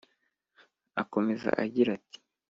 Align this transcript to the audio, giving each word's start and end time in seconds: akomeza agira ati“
akomeza 1.01 1.49
agira 1.63 1.89
ati“ 2.09 2.19